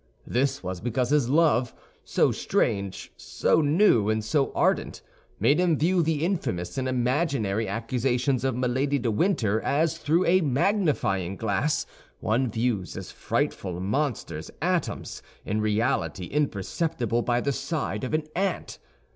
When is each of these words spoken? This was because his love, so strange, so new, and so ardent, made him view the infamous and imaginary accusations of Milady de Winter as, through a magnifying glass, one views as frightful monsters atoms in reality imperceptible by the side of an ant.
This 0.25 0.63
was 0.63 0.81
because 0.81 1.11
his 1.11 1.29
love, 1.29 1.75
so 2.03 2.31
strange, 2.31 3.11
so 3.17 3.61
new, 3.61 4.09
and 4.09 4.25
so 4.25 4.51
ardent, 4.55 5.03
made 5.39 5.59
him 5.59 5.77
view 5.77 6.01
the 6.01 6.25
infamous 6.25 6.75
and 6.75 6.87
imaginary 6.87 7.67
accusations 7.67 8.43
of 8.43 8.55
Milady 8.55 8.97
de 8.97 9.11
Winter 9.11 9.61
as, 9.61 9.99
through 9.99 10.25
a 10.25 10.41
magnifying 10.41 11.35
glass, 11.35 11.85
one 12.19 12.49
views 12.49 12.97
as 12.97 13.11
frightful 13.11 13.79
monsters 13.79 14.49
atoms 14.59 15.21
in 15.45 15.61
reality 15.61 16.25
imperceptible 16.25 17.21
by 17.21 17.39
the 17.39 17.51
side 17.53 18.03
of 18.03 18.15
an 18.15 18.23
ant. 18.35 18.79